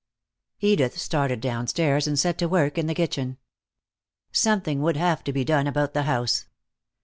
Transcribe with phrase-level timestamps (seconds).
[0.61, 3.37] Edith started downstairs and set to work in the kitchen.
[4.31, 6.47] Something would have to be done about the house.